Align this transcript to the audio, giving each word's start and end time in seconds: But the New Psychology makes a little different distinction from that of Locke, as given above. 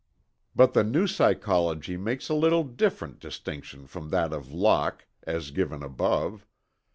But 0.55 0.73
the 0.73 0.83
New 0.83 1.05
Psychology 1.05 1.95
makes 1.95 2.27
a 2.27 2.33
little 2.33 2.63
different 2.63 3.19
distinction 3.19 3.85
from 3.85 4.09
that 4.09 4.33
of 4.33 4.51
Locke, 4.51 5.05
as 5.27 5.51
given 5.51 5.83
above. 5.83 6.43